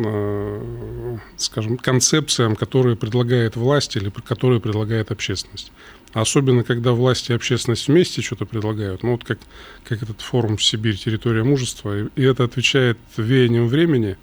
Э, 0.03 1.19
скажем, 1.37 1.77
концепциям, 1.77 2.57
которые 2.57 2.97
предлагает 2.97 3.57
власть 3.57 3.97
или 3.97 4.09
которые 4.09 4.61
предлагает 4.61 5.11
общественность. 5.11 5.73
Особенно, 6.13 6.65
когда 6.65 6.93
власть 6.93 7.29
и 7.29 7.35
общественность 7.35 7.89
вместе 7.89 8.23
что-то 8.23 8.47
предлагают. 8.47 9.03
Ну, 9.03 9.13
вот 9.13 9.25
как, 9.25 9.39
как 9.85 10.03
этот 10.03 10.21
форум 10.23 10.59
«Сибирь. 10.59 10.97
Территория 10.97 11.45
мужества», 11.45 12.05
и 12.05 12.23
это 12.23 12.45
отвечает 12.45 12.99
веянием 13.17 13.69
времени, 13.69 14.17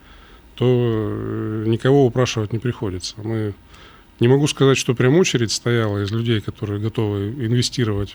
то 0.56 0.66
э, 0.66 1.64
никого 1.68 2.06
упрашивать 2.06 2.54
не 2.54 2.60
приходится. 2.60 3.16
Мы 3.18 3.54
не 4.20 4.28
могу 4.28 4.48
сказать, 4.48 4.78
что 4.78 4.94
прям 4.94 5.16
очередь 5.16 5.52
стояла 5.52 6.04
из 6.04 6.12
людей, 6.12 6.42
которые 6.42 6.80
готовы 6.80 7.30
инвестировать 7.30 8.14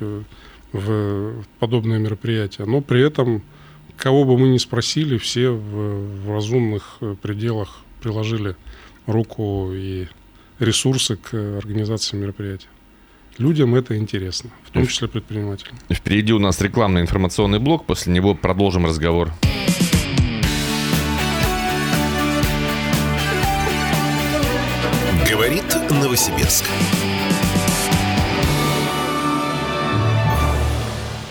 в 0.73 1.44
подобные 1.59 1.99
мероприятия, 1.99 2.64
но 2.64 2.80
при 2.80 3.02
этом 3.02 3.42
Кого 3.97 4.25
бы 4.25 4.37
мы 4.37 4.49
ни 4.49 4.59
спросили, 4.59 5.16
все 5.16 5.50
в, 5.50 6.25
в 6.25 6.30
разумных 6.32 6.97
э, 7.00 7.14
пределах 7.21 7.82
приложили 8.00 8.56
руку 9.06 9.71
и 9.73 10.09
ресурсы 10.59 11.16
к 11.16 11.35
организации 11.35 12.16
мероприятия. 12.16 12.68
Людям 13.38 13.75
это 13.75 13.97
интересно, 13.97 14.50
в 14.64 14.71
том 14.71 14.87
числе 14.87 15.09
предпринимателям. 15.09 15.76
Впереди 15.88 16.32
у 16.32 16.38
нас 16.38 16.61
рекламный 16.61 17.00
информационный 17.00 17.61
блок, 17.61 17.87
после 17.87 18.12
него 18.12 18.35
продолжим 18.35 18.87
разговор. 18.87 19.32
Новосибирск. 26.12 26.66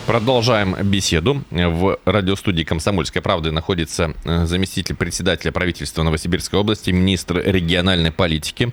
Продолжаем 0.08 0.74
беседу. 0.82 1.44
В 1.52 2.00
радиостудии 2.04 2.64
«Комсомольской 2.64 3.22
правды» 3.22 3.52
находится 3.52 4.12
э, 4.24 4.44
заместитель 4.46 4.96
председателя 4.96 5.52
правительства 5.52 6.02
Новосибирской 6.02 6.58
области, 6.58 6.90
министр 6.90 7.38
региональной 7.38 8.10
политики 8.10 8.72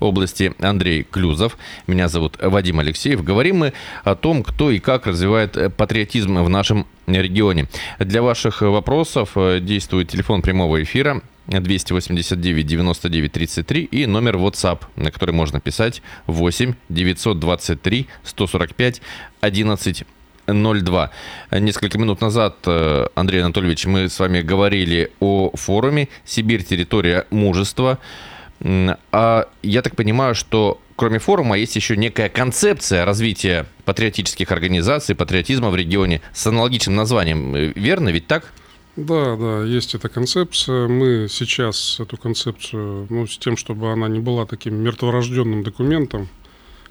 области 0.00 0.54
Андрей 0.60 1.02
Клюзов. 1.02 1.58
Меня 1.86 2.08
зовут 2.08 2.38
Вадим 2.40 2.80
Алексеев. 2.80 3.22
Говорим 3.22 3.58
мы 3.58 3.74
о 4.02 4.14
том, 4.14 4.42
кто 4.42 4.70
и 4.70 4.78
как 4.78 5.06
развивает 5.06 5.76
патриотизм 5.76 6.42
в 6.42 6.48
нашем 6.48 6.86
регионе. 7.06 7.68
Для 7.98 8.22
ваших 8.22 8.62
вопросов 8.62 9.32
э, 9.34 9.60
действует 9.60 10.08
телефон 10.08 10.40
прямого 10.40 10.82
эфира 10.82 11.20
289 11.50 12.66
99 12.66 13.32
33 13.32 13.84
и 13.84 14.06
номер 14.06 14.36
WhatsApp, 14.36 14.82
на 14.96 15.10
который 15.10 15.34
можно 15.34 15.60
писать 15.60 16.02
8 16.26 16.74
923 16.88 18.06
145 18.24 19.02
11 19.40 20.04
02. 20.46 21.10
Несколько 21.52 21.98
минут 21.98 22.20
назад, 22.20 22.56
э, 22.66 23.06
Андрей 23.14 23.42
Анатольевич, 23.42 23.86
мы 23.86 24.08
с 24.08 24.18
вами 24.18 24.40
говорили 24.40 25.10
о 25.20 25.50
форуме 25.54 26.08
«Сибирь. 26.24 26.64
Территория 26.64 27.26
мужества». 27.30 27.98
А 28.62 29.48
я 29.62 29.82
так 29.82 29.96
понимаю, 29.96 30.34
что 30.34 30.80
кроме 30.96 31.18
форума 31.18 31.56
есть 31.56 31.76
еще 31.76 31.96
некая 31.96 32.28
концепция 32.28 33.06
развития 33.06 33.64
патриотических 33.86 34.52
организаций, 34.52 35.14
патриотизма 35.14 35.70
в 35.70 35.76
регионе 35.76 36.20
с 36.34 36.46
аналогичным 36.46 36.94
названием. 36.96 37.54
Э, 37.54 37.72
верно, 37.74 38.10
ведь 38.10 38.26
так? 38.26 38.52
Да, 38.96 39.36
да, 39.36 39.64
есть 39.64 39.94
эта 39.94 40.08
концепция. 40.08 40.88
Мы 40.88 41.28
сейчас 41.30 41.98
эту 42.00 42.16
концепцию, 42.16 43.06
ну, 43.08 43.26
с 43.26 43.38
тем, 43.38 43.56
чтобы 43.56 43.92
она 43.92 44.08
не 44.08 44.18
была 44.18 44.46
таким 44.46 44.74
мертворожденным 44.82 45.62
документом, 45.62 46.28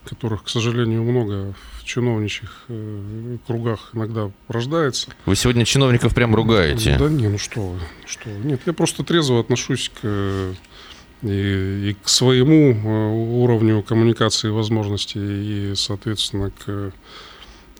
которых, 0.05 0.43
к 0.43 0.49
сожалению, 0.49 1.03
много 1.03 1.53
в 1.77 1.83
чиновничьих 1.83 2.65
э, 2.69 3.37
кругах 3.45 3.89
иногда 3.93 4.31
рождается. 4.47 5.11
Вы 5.25 5.35
сегодня 5.35 5.65
чиновников 5.65 6.15
прям 6.15 6.33
ругаете? 6.33 6.95
Да 6.97 7.09
не, 7.09 7.27
ну 7.27 7.37
что 7.37 7.61
вы, 7.61 7.79
что 8.05 8.29
вы. 8.29 8.47
Нет, 8.47 8.61
я 8.65 8.73
просто 8.73 9.03
трезво 9.03 9.39
отношусь 9.39 9.89
к 9.89 9.99
э, 10.03 10.53
и, 11.21 11.89
и 11.89 11.97
к 12.01 12.07
своему 12.07 12.71
э, 12.71 13.43
уровню 13.43 13.83
коммуникации 13.83 14.47
и 14.47 14.51
возможностей, 14.51 15.19
и, 15.71 15.75
соответственно, 15.75 16.51
к, 16.51 16.93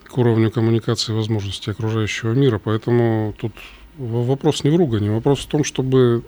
к 0.04 0.18
уровню 0.18 0.52
коммуникации 0.52 1.14
и 1.14 1.16
возможностей 1.16 1.72
окружающего 1.72 2.34
мира. 2.34 2.60
Поэтому 2.60 3.34
тут 3.40 3.54
вопрос 4.00 4.64
не 4.64 4.70
в 4.70 4.76
ругане, 4.76 5.12
вопрос 5.12 5.40
в 5.40 5.48
том, 5.48 5.64
чтобы, 5.64 6.24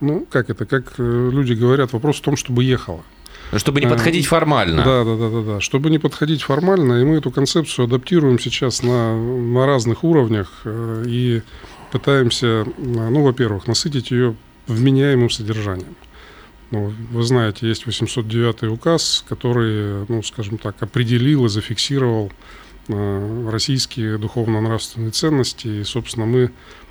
ну, 0.00 0.26
как 0.30 0.50
это, 0.50 0.64
как 0.64 0.94
люди 0.98 1.52
говорят, 1.52 1.92
вопрос 1.92 2.18
в 2.18 2.22
том, 2.22 2.36
чтобы 2.36 2.64
ехало. 2.64 3.02
Чтобы 3.56 3.80
не 3.80 3.86
подходить 3.86 4.26
формально. 4.26 4.82
Да, 4.82 5.04
да, 5.04 5.16
да, 5.16 5.30
да, 5.30 5.42
да. 5.54 5.60
Чтобы 5.60 5.90
не 5.90 5.98
подходить 5.98 6.42
формально, 6.42 7.00
и 7.00 7.04
мы 7.04 7.16
эту 7.16 7.30
концепцию 7.30 7.86
адаптируем 7.86 8.38
сейчас 8.38 8.82
на, 8.82 9.16
на 9.16 9.66
разных 9.66 10.02
уровнях 10.02 10.50
э, 10.64 11.04
и 11.06 11.42
пытаемся, 11.92 12.66
ну, 12.78 13.22
во-первых, 13.22 13.66
насытить 13.66 14.10
ее 14.10 14.34
вменяемым 14.66 15.30
содержанием. 15.30 15.94
Ну, 16.70 16.92
вы 17.12 17.22
знаете, 17.22 17.68
есть 17.68 17.86
809 17.86 18.64
указ, 18.64 19.24
который, 19.28 20.04
ну, 20.08 20.22
скажем 20.22 20.58
так, 20.58 20.82
определил 20.82 21.46
и 21.46 21.48
зафиксировал 21.48 22.32
э, 22.88 23.48
российские 23.50 24.18
духовно-нравственные 24.18 25.12
ценности. 25.12 25.68
И, 25.68 25.84
собственно, 25.84 26.26
мы 26.26 26.40
э, 26.40 26.50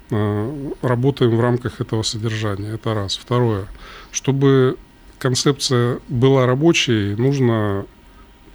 работаем 0.10 1.38
в 1.38 1.42
рамках 1.42 1.82
этого 1.82 2.04
содержания. 2.04 2.74
Это 2.74 2.94
раз. 2.94 3.18
Второе. 3.18 3.66
Чтобы 4.12 4.78
концепция 5.18 6.00
была 6.08 6.46
рабочей, 6.46 7.16
нужно, 7.16 7.86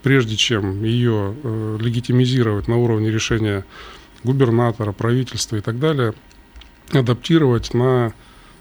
прежде 0.02 0.36
чем 0.36 0.84
ее 0.84 1.34
э, 1.42 1.78
легитимизировать 1.80 2.68
на 2.68 2.76
уровне 2.76 3.10
решения 3.10 3.64
губернатора, 4.22 4.92
правительства 4.92 5.56
и 5.56 5.60
так 5.60 5.80
далее, 5.80 6.14
адаптировать 6.92 7.74
на 7.74 8.12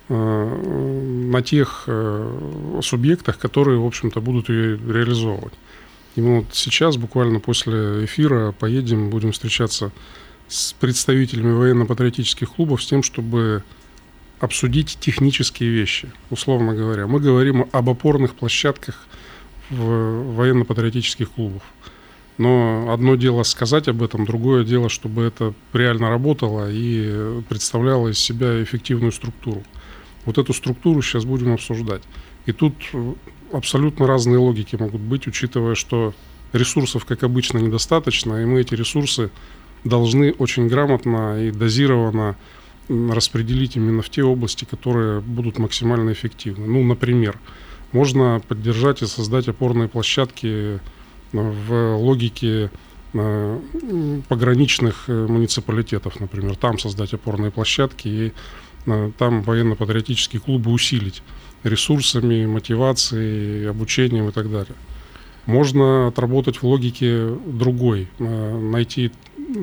Э, 0.10 0.94
на 1.30 1.42
тех 1.42 1.84
э, 1.88 2.80
субъектах, 2.82 3.38
которые, 3.38 3.78
в 3.78 3.86
общем-то, 3.86 4.22
будут 4.22 4.48
ее 4.48 4.78
реализовывать. 4.78 5.54
И 6.16 6.22
мы 6.22 6.38
вот 6.38 6.46
сейчас, 6.54 6.96
буквально 6.96 7.42
после 7.42 8.06
эфира, 8.06 8.54
поедем, 8.54 9.10
будем 9.10 9.34
встречаться 9.34 9.92
с 10.48 10.74
представителями 10.74 11.52
военно-патриотических 11.52 12.54
клубов 12.54 12.82
с 12.82 12.88
тем, 12.88 13.04
чтобы 13.04 13.64
обсудить 14.40 14.98
технические 15.00 15.70
вещи, 15.70 16.12
условно 16.30 16.76
говоря. 16.76 17.08
Мы 17.08 17.20
говорим 17.20 17.68
об 17.72 17.90
опорных 17.90 18.36
площадках 18.36 19.08
в 19.70 20.36
военно-патриотических 20.36 21.32
клубах. 21.32 21.64
Но 22.38 22.94
одно 22.94 23.16
дело 23.16 23.42
сказать 23.44 23.88
об 23.88 24.04
этом, 24.04 24.26
другое 24.26 24.64
дело, 24.64 24.90
чтобы 24.90 25.24
это 25.24 25.54
реально 25.74 26.10
работало 26.10 26.70
и 26.72 27.42
представляло 27.50 28.10
из 28.10 28.20
себя 28.20 28.62
эффективную 28.62 29.12
структуру. 29.12 29.64
Вот 30.26 30.38
эту 30.38 30.54
структуру 30.54 31.02
сейчас 31.02 31.26
будем 31.26 31.54
обсуждать. 31.54 32.04
И 32.46 32.52
тут 32.52 32.76
абсолютно 33.52 34.06
разные 34.06 34.38
логики 34.38 34.76
могут 34.76 35.02
быть, 35.02 35.26
учитывая, 35.26 35.74
что 35.74 36.14
ресурсов, 36.54 37.06
как 37.06 37.24
обычно, 37.24 37.58
недостаточно, 37.58 38.36
и 38.36 38.46
мы 38.46 38.62
эти 38.62 38.76
ресурсы 38.76 39.32
должны 39.84 40.32
очень 40.32 40.68
грамотно 40.68 41.48
и 41.48 41.52
дозированно 41.52 42.36
распределить 42.90 43.76
именно 43.76 44.02
в 44.02 44.10
те 44.10 44.24
области, 44.24 44.66
которые 44.66 45.20
будут 45.22 45.60
максимально 45.60 46.12
эффективны. 46.12 46.68
Ну, 46.68 46.84
например, 46.84 47.38
можно 47.92 48.42
поддержать 48.48 49.02
и 49.02 49.08
создать 49.08 49.48
опорные 49.48 49.90
площадки 49.90 50.48
э, 50.48 50.80
в 51.32 51.96
логике 51.98 52.72
э, 53.14 53.60
пограничных 54.28 55.08
муниципалитетов, 55.08 56.20
например, 56.20 56.56
там 56.56 56.80
создать 56.80 57.14
опорные 57.14 57.52
площадки 57.52 58.08
и 58.08 58.34
там 59.18 59.42
военно-патриотические 59.42 60.40
клубы 60.40 60.72
усилить 60.72 61.22
ресурсами, 61.64 62.46
мотивацией, 62.46 63.70
обучением 63.70 64.30
и 64.30 64.32
так 64.32 64.50
далее. 64.50 64.76
Можно 65.46 66.08
отработать 66.08 66.58
в 66.58 66.64
логике 66.64 67.30
другой, 67.46 68.10
э, 68.20 68.60
найти 68.60 69.12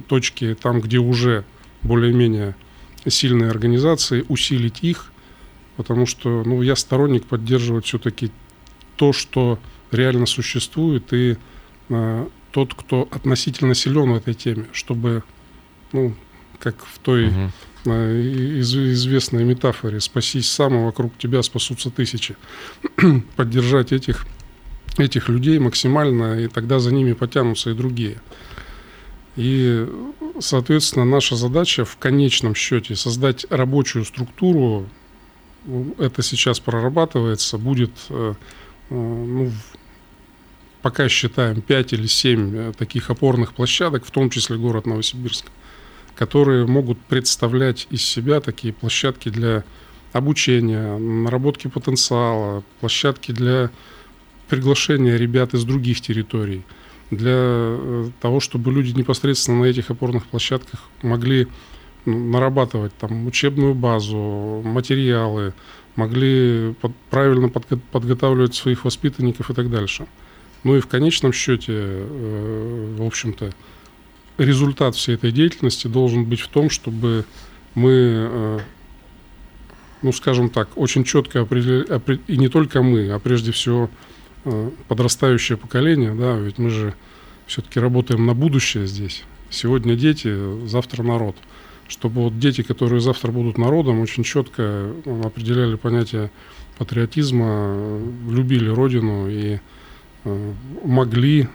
точки 0.02 0.56
там, 0.60 0.80
где 0.80 0.98
уже 0.98 1.44
более-менее 1.82 2.54
сильные 3.06 3.50
организации, 3.50 4.24
усилить 4.28 4.82
их, 4.82 5.12
потому 5.76 6.06
что 6.06 6.42
ну, 6.44 6.62
я 6.62 6.76
сторонник 6.76 7.26
поддерживать 7.26 7.84
все-таки 7.86 8.30
то, 8.96 9.12
что 9.12 9.58
реально 9.90 10.26
существует, 10.26 11.12
и 11.12 11.36
э, 11.88 12.28
тот, 12.52 12.74
кто 12.74 13.08
относительно 13.10 13.74
силен 13.74 14.12
в 14.12 14.16
этой 14.16 14.34
теме, 14.34 14.66
чтобы, 14.72 15.22
ну, 15.92 16.14
как 16.60 16.76
в 16.84 16.98
той 16.98 17.28
угу 17.28 17.50
из 17.86 18.74
известной 18.74 19.44
метафоре 19.44 20.00
«спасись 20.00 20.50
сам, 20.50 20.74
а 20.74 20.84
вокруг 20.86 21.16
тебя 21.18 21.42
спасутся 21.42 21.90
тысячи». 21.90 22.36
Поддержать 23.36 23.92
этих, 23.92 24.26
этих 24.96 25.28
людей 25.28 25.58
максимально, 25.58 26.40
и 26.40 26.48
тогда 26.48 26.78
за 26.78 26.92
ними 26.92 27.12
потянутся 27.12 27.70
и 27.70 27.74
другие. 27.74 28.20
И, 29.36 29.88
соответственно, 30.38 31.04
наша 31.04 31.36
задача 31.36 31.84
в 31.84 31.96
конечном 31.96 32.54
счете 32.54 32.94
создать 32.94 33.46
рабочую 33.50 34.04
структуру, 34.04 34.88
это 35.98 36.22
сейчас 36.22 36.60
прорабатывается, 36.60 37.58
будет, 37.58 37.90
э, 38.10 38.34
э, 38.90 38.94
ну, 38.94 39.50
пока 40.82 41.08
считаем 41.08 41.62
5 41.62 41.92
или 41.94 42.06
7 42.06 42.56
э, 42.56 42.72
таких 42.76 43.10
опорных 43.10 43.54
площадок, 43.54 44.04
в 44.04 44.10
том 44.10 44.30
числе 44.30 44.56
город 44.56 44.86
Новосибирск 44.86 45.46
которые 46.14 46.66
могут 46.66 46.98
представлять 47.00 47.86
из 47.90 48.02
себя 48.02 48.40
такие 48.40 48.72
площадки 48.72 49.28
для 49.28 49.64
обучения, 50.12 50.96
наработки 50.96 51.68
потенциала, 51.68 52.62
площадки 52.80 53.32
для 53.32 53.70
приглашения 54.48 55.16
ребят 55.16 55.54
из 55.54 55.64
других 55.64 56.00
территорий, 56.00 56.62
для 57.16 57.32
э, 57.34 58.10
того, 58.20 58.40
чтобы 58.40 58.72
люди 58.72 58.92
непосредственно 58.92 59.60
на 59.60 59.64
этих 59.66 59.90
опорных 59.90 60.26
площадках 60.26 60.80
могли 61.02 61.48
ну, 62.04 62.18
нарабатывать 62.30 62.94
там 62.96 63.26
учебную 63.26 63.74
базу, 63.74 64.62
материалы, 64.64 65.54
могли 65.96 66.74
под, 66.80 66.92
правильно 67.10 67.48
подго 67.48 67.78
подготавливать 67.92 68.54
своих 68.54 68.84
воспитанников 68.84 69.50
и 69.50 69.54
так 69.54 69.70
дальше. 69.70 70.06
Ну 70.64 70.76
и 70.76 70.80
в 70.80 70.86
конечном 70.86 71.32
счете, 71.32 71.72
э, 71.72 72.96
в 72.98 73.04
общем-то, 73.04 73.52
результат 74.38 74.96
всей 74.96 75.14
этой 75.14 75.32
деятельности 75.32 75.86
должен 75.86 76.24
быть 76.24 76.40
в 76.40 76.48
том, 76.48 76.70
чтобы 76.70 77.24
мы, 77.74 77.90
э, 77.92 78.58
ну, 80.02 80.12
скажем 80.12 80.48
так, 80.50 80.68
очень 80.76 81.04
четко 81.04 81.42
определили, 81.42 81.86
и 82.26 82.36
не 82.36 82.48
только 82.48 82.82
мы, 82.82 83.10
а 83.10 83.18
прежде 83.18 83.52
всего 83.52 83.90
подрастающее 84.88 85.56
поколение, 85.56 86.14
да, 86.14 86.36
ведь 86.36 86.58
мы 86.58 86.70
же 86.70 86.94
все-таки 87.46 87.80
работаем 87.80 88.26
на 88.26 88.34
будущее 88.34 88.86
здесь. 88.86 89.24
Сегодня 89.50 89.94
дети, 89.94 90.66
завтра 90.66 91.02
народ. 91.02 91.36
Чтобы 91.88 92.22
вот 92.22 92.38
дети, 92.38 92.62
которые 92.62 93.00
завтра 93.00 93.30
будут 93.30 93.58
народом, 93.58 94.00
очень 94.00 94.24
четко 94.24 94.92
определяли 95.22 95.76
понятие 95.76 96.30
патриотизма, 96.78 98.00
любили 98.28 98.68
Родину 98.68 99.28
и 99.28 99.58
э, 100.24 100.52
могли 100.82 101.48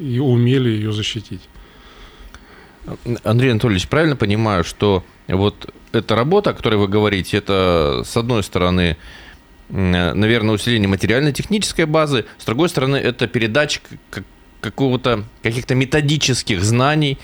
и 0.00 0.18
умели 0.18 0.70
ее 0.70 0.92
защитить. 0.92 1.48
Андрей 3.24 3.50
Анатольевич, 3.50 3.88
правильно 3.88 4.16
понимаю, 4.16 4.64
что 4.64 5.04
вот 5.28 5.72
эта 5.92 6.14
работа, 6.14 6.50
о 6.50 6.54
которой 6.54 6.76
вы 6.76 6.88
говорите, 6.88 7.36
это, 7.36 8.02
с 8.04 8.16
одной 8.16 8.42
стороны, 8.42 8.96
наверное, 9.68 10.54
усиление 10.54 10.88
материально-технической 10.88 11.86
базы, 11.86 12.24
с 12.38 12.44
другой 12.44 12.68
стороны, 12.68 12.96
это 12.96 13.26
передача 13.26 13.80
какого-то, 14.60 15.24
каких-то 15.42 15.74
методических 15.74 16.62
знаний, 16.62 17.18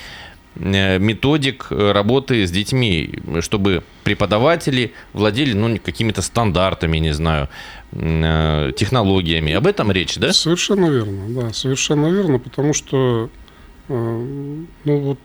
э, 0.56 0.98
методик 0.98 1.66
работы 1.70 2.46
с 2.46 2.50
детьми, 2.50 3.18
чтобы 3.40 3.82
преподаватели 4.04 4.92
владели 5.12 5.52
ну, 5.52 5.78
какими-то 5.78 6.22
стандартами, 6.22 6.98
не 6.98 7.12
знаю, 7.12 7.48
э, 7.92 8.72
технологиями. 8.76 9.52
Об 9.52 9.66
этом 9.66 9.92
речь, 9.92 10.16
да? 10.16 10.32
Совершенно 10.32 10.86
верно, 10.86 11.28
да, 11.28 11.52
совершенно 11.52 12.08
верно, 12.08 12.38
потому 12.38 12.74
что 12.74 13.30
э, 13.88 14.64
ну 14.84 14.98
вот 14.98 15.18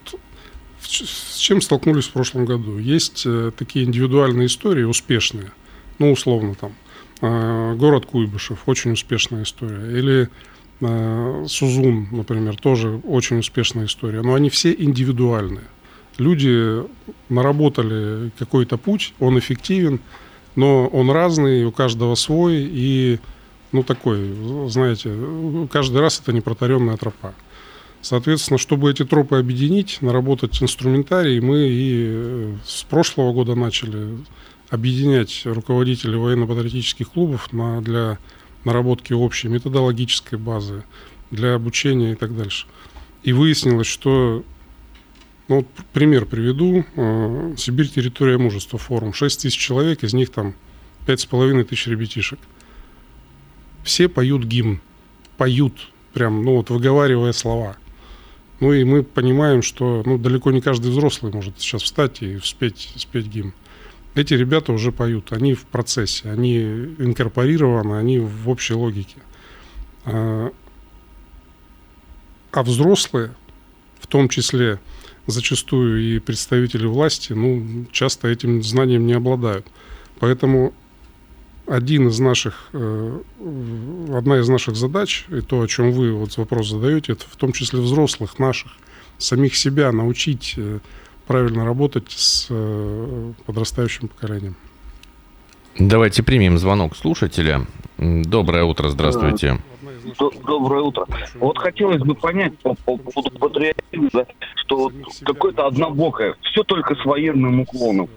с 0.81 1.37
чем 1.37 1.61
столкнулись 1.61 2.05
в 2.05 2.11
прошлом 2.11 2.45
году? 2.45 2.77
Есть 2.77 3.23
э, 3.25 3.51
такие 3.57 3.85
индивидуальные 3.85 4.47
истории, 4.47 4.83
успешные. 4.83 5.51
Ну, 5.99 6.11
условно, 6.11 6.55
там, 6.55 6.71
э, 6.71 6.86
город 7.21 8.05
Куйбышев, 8.05 8.59
очень 8.65 8.91
успешная 8.91 9.43
история. 9.43 9.97
Или 9.97 10.29
э, 10.81 11.45
Сузун, 11.47 12.07
например, 12.11 12.57
тоже 12.57 13.01
очень 13.03 13.39
успешная 13.39 13.85
история. 13.85 14.21
Но 14.21 14.33
они 14.33 14.49
все 14.49 14.73
индивидуальные. 14.73 15.65
Люди 16.17 16.83
наработали 17.29 18.31
какой-то 18.39 18.77
путь, 18.77 19.13
он 19.19 19.37
эффективен, 19.37 19.99
но 20.55 20.87
он 20.87 21.11
разный, 21.11 21.63
у 21.65 21.71
каждого 21.71 22.15
свой, 22.15 22.55
и, 22.55 23.19
ну, 23.71 23.83
такой, 23.83 24.33
знаете, 24.67 25.13
каждый 25.71 26.01
раз 26.01 26.19
это 26.19 26.33
непротаренная 26.33 26.97
тропа. 26.97 27.35
Соответственно, 28.01 28.57
чтобы 28.57 28.89
эти 28.89 29.05
тропы 29.05 29.37
объединить, 29.37 30.01
наработать 30.01 30.61
инструментарий, 30.61 31.39
мы 31.39 31.67
и 31.67 32.05
э, 32.07 32.55
с 32.65 32.83
прошлого 32.83 33.33
года 33.33 33.53
начали 33.55 34.17
объединять 34.69 35.41
руководителей 35.45 36.17
военно-патриотических 36.17 37.11
клубов 37.11 37.51
на, 37.53 37.81
для 37.81 38.17
наработки 38.63 39.13
общей 39.13 39.47
методологической 39.47 40.37
базы, 40.37 40.83
для 41.31 41.55
обучения 41.55 42.13
и 42.13 42.15
так 42.15 42.35
дальше. 42.35 42.67
И 43.23 43.33
выяснилось, 43.33 43.87
что, 43.87 44.43
ну, 45.47 45.57
вот 45.57 45.67
пример 45.93 46.25
приведу, 46.25 46.85
э, 46.95 47.55
Сибирь 47.57 47.89
территория 47.89 48.37
мужества 48.37 48.77
форум, 48.77 49.13
6 49.13 49.41
тысяч 49.41 49.57
человек, 49.57 50.03
из 50.03 50.13
них 50.13 50.31
там 50.31 50.53
5,5 51.05 51.63
тысяч 51.63 51.87
ребятишек. 51.87 52.39
Все 53.83 54.09
поют 54.09 54.43
гимн, 54.43 54.81
поют, 55.37 55.91
прям, 56.13 56.43
ну 56.43 56.57
вот 56.57 56.69
выговаривая 56.69 57.31
слова– 57.31 57.77
ну 58.59 58.73
и 58.73 58.83
мы 58.83 59.03
понимаем, 59.03 59.61
что 59.61 60.01
ну, 60.05 60.17
далеко 60.17 60.51
не 60.51 60.61
каждый 60.61 60.91
взрослый 60.91 61.31
может 61.31 61.59
сейчас 61.59 61.83
встать 61.83 62.21
и 62.21 62.39
спеть, 62.39 62.91
спеть 62.95 63.27
гимн. 63.27 63.53
Эти 64.17 64.33
ребята 64.33 64.73
уже 64.73 64.91
поют, 64.91 65.31
они 65.31 65.53
в 65.53 65.65
процессе, 65.65 66.31
они 66.31 66.57
инкорпорированы, 66.57 67.97
они 67.97 68.17
в 68.17 68.49
общей 68.49 68.73
логике. 68.73 69.17
А, 70.05 70.51
а 72.51 72.63
взрослые, 72.63 73.35
в 73.99 74.07
том 74.07 74.27
числе 74.27 74.79
зачастую 75.27 76.01
и 76.01 76.17
представители 76.17 76.87
власти, 76.87 77.33
ну, 77.33 77.85
часто 77.91 78.27
этим 78.27 78.63
знанием 78.63 79.05
не 79.05 79.13
обладают. 79.13 79.67
Поэтому 80.19 80.73
один 81.67 82.07
из 82.07 82.17
наших, 82.17 82.69
э, 82.73 83.19
одна 84.15 84.39
из 84.39 84.49
наших 84.49 84.77
задач, 84.77 85.25
и 85.29 85.41
то, 85.41 85.61
о 85.61 85.67
чем 85.67 85.91
вы 85.91 86.11
вот 86.13 86.35
вопрос 86.37 86.69
задаете, 86.69 87.11
это 87.11 87.25
в 87.29 87.35
том 87.35 87.53
числе 87.53 87.81
взрослых 87.81 88.39
наших, 88.39 88.71
самих 89.19 89.55
себя 89.55 89.91
научить 89.91 90.55
э, 90.57 90.79
правильно 91.27 91.65
работать 91.65 92.09
с 92.09 92.47
э, 92.49 93.31
подрастающим 93.45 94.07
поколением. 94.07 94.55
Давайте 95.77 96.23
примем 96.23 96.57
звонок 96.57 96.95
слушателя. 96.95 97.65
Доброе 97.97 98.63
утро, 98.63 98.89
здравствуйте. 98.89 99.59
Доброе 100.45 100.81
утро. 100.81 101.05
Вот 101.35 101.57
хотелось 101.59 102.01
бы 102.01 102.15
понять 102.15 102.57
по 102.59 102.73
поводу 102.73 103.29
патриотизма, 103.37 104.25
что 104.55 104.91
какое-то 105.23 105.67
однобокое, 105.67 106.35
все 106.41 106.63
только 106.63 106.95
с 106.95 107.05
военным 107.05 107.59
уклоном 107.59 108.09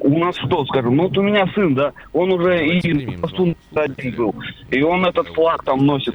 у 0.00 0.18
нас 0.18 0.36
что, 0.36 0.64
скажем, 0.66 0.96
ну 0.96 1.04
вот 1.04 1.18
у 1.18 1.22
меня 1.22 1.46
сын, 1.54 1.74
да, 1.74 1.92
он 2.12 2.32
уже 2.32 2.66
и 2.66 3.16
постун 3.16 3.56
один 3.74 4.14
был, 4.14 4.34
и 4.70 4.82
он 4.82 5.04
этот 5.04 5.28
флаг 5.28 5.64
там 5.64 5.84
носит 5.84 6.14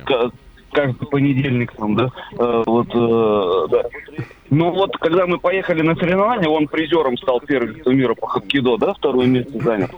каждый 0.72 1.08
понедельник 1.08 1.72
там, 1.74 1.96
да, 1.96 2.10
э, 2.38 2.64
вот, 2.66 2.88
э, 2.94 3.68
да. 3.70 3.84
Но 4.54 4.72
вот 4.72 4.96
когда 4.98 5.26
мы 5.26 5.40
поехали 5.40 5.82
на 5.82 5.96
соревнования, 5.96 6.48
он 6.48 6.68
призером 6.68 7.18
стал 7.18 7.42
первым 7.42 7.76
мира 7.86 8.14
по 8.14 8.28
хоккейдо, 8.28 8.78
да, 8.78 8.94
второе 8.94 9.26
место 9.26 9.60
занял. 9.60 9.90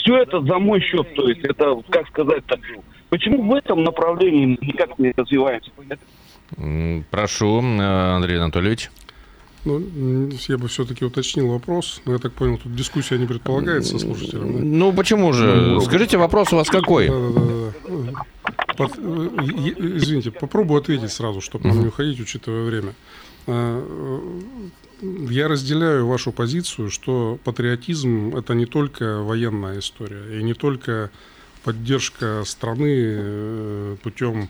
Все 0.00 0.16
это 0.18 0.40
за 0.42 0.58
мой 0.58 0.80
счет, 0.80 1.14
то 1.14 1.28
есть 1.28 1.44
это, 1.44 1.80
как 1.88 2.08
сказать-то, 2.08 2.58
почему 3.08 3.42
в 3.42 3.54
этом 3.54 3.84
направлении 3.84 4.58
никак 4.60 4.98
не 4.98 5.12
развиваемся? 5.16 5.70
Прошу, 7.10 7.62
э, 7.62 8.14
Андрей 8.16 8.38
Анатольевич. 8.38 8.90
Ну, 9.64 9.80
я 10.48 10.58
бы 10.58 10.66
все-таки 10.66 11.04
уточнил 11.04 11.48
вопрос. 11.48 12.02
Но 12.04 12.14
я 12.14 12.18
так 12.18 12.32
понял, 12.32 12.58
тут 12.58 12.74
дискуссия 12.74 13.16
не 13.16 13.26
предполагается. 13.26 13.96
Да? 13.96 14.38
Ну, 14.42 14.92
почему 14.92 15.32
же? 15.32 15.46
Ну, 15.46 15.80
Скажите, 15.80 16.18
вопрос 16.18 16.52
у 16.52 16.56
вас 16.56 16.68
какой? 16.68 17.08
Да, 17.08 17.14
да, 17.30 17.40
да. 17.88 18.24
Под, 18.76 18.92
э, 18.96 19.00
извините, 19.02 20.30
попробую 20.30 20.80
ответить 20.80 21.12
сразу, 21.12 21.40
чтобы 21.40 21.68
нам 21.68 21.80
не 21.80 21.86
уходить, 21.86 22.20
учитывая 22.20 22.64
время. 22.64 22.94
А, 23.46 23.84
э, 25.00 25.10
я 25.30 25.48
разделяю 25.48 26.06
вашу 26.06 26.32
позицию, 26.32 26.90
что 26.90 27.38
патриотизм– 27.44 28.34
это 28.36 28.54
не 28.54 28.66
только 28.66 29.22
военная 29.22 29.78
история, 29.80 30.38
и 30.38 30.42
не 30.42 30.54
только 30.54 31.10
поддержка 31.64 32.42
страны 32.44 32.94
э, 32.96 33.96
путем 34.02 34.48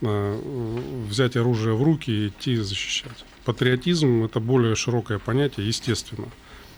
взять 0.00 1.34
оружие 1.36 1.74
в 1.74 1.82
руки 1.82 2.10
и 2.10 2.28
идти 2.28 2.56
защищать. 2.56 3.24
Патриотизм– 3.46 4.24
это 4.24 4.38
более 4.38 4.74
широкое 4.74 5.18
понятие, 5.18 5.66
естественно. 5.66 6.28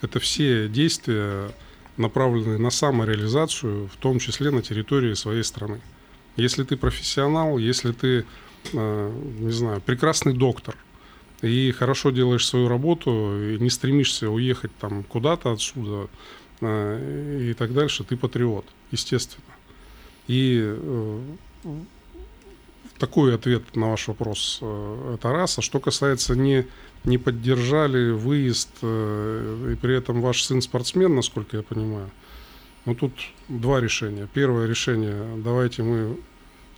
Это 0.01 0.21
все 0.21 0.69
действия, 0.69 1.51
направленные 1.97 2.59
на 2.59 2.71
самореализацию, 2.71 3.89
в 3.89 3.97
том 3.97 4.21
числе 4.21 4.51
на 4.51 4.63
территории 4.63 5.15
своей 5.15 5.43
страны. 5.43 5.81
Если 6.37 6.65
ты 6.65 6.77
профессионал, 6.77 7.57
если 7.59 7.93
ты, 7.93 8.27
э, 8.73 9.13
не 9.39 9.53
знаю, 9.53 9.81
прекрасный 9.81 10.35
доктор, 10.35 10.77
и 11.43 11.73
хорошо 11.73 12.11
делаешь 12.11 12.47
свою 12.47 12.69
работу, 12.69 13.11
и 13.43 13.59
не 13.59 13.71
стремишься 13.71 14.31
уехать 14.31 14.71
там 14.79 15.03
куда-то 15.05 15.53
отсюда 15.53 16.09
э, 16.61 17.49
и 17.51 17.55
так 17.55 17.73
дальше, 17.73 18.05
ты 18.05 18.17
патриот, 18.17 18.67
естественно. 18.91 19.45
И 20.29 20.61
э, 20.63 21.21
такой 22.99 23.35
ответ 23.35 23.77
на 23.77 23.91
ваш 23.91 24.09
вопрос. 24.09 24.59
Это 24.61 25.33
раз. 25.33 25.59
А 25.59 25.63
что 25.63 25.81
касается 25.81 26.35
не, 26.35 26.67
не 27.05 27.19
поддержали 27.19 28.11
выезд, 28.11 28.71
и 28.83 29.77
при 29.81 29.97
этом 29.97 30.23
ваш 30.23 30.43
сын 30.43 30.63
спортсмен, 30.63 31.15
насколько 31.15 31.59
я 31.59 31.63
понимаю, 31.63 32.11
ну 32.87 32.95
тут 32.95 33.13
два 33.49 33.81
решения. 33.81 34.29
Первое 34.33 34.67
решение, 34.67 35.27
давайте 35.45 35.83
мы 35.83 36.17